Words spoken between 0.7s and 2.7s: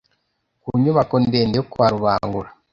nyubako ndende yo kwa Rubangura